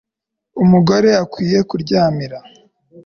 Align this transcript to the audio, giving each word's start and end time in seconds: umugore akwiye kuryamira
umugore 0.63 1.09
akwiye 1.23 1.59
kuryamira 1.69 2.37